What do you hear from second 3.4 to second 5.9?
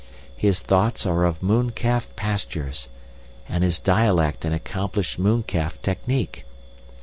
and his dialect an accomplished mooncalf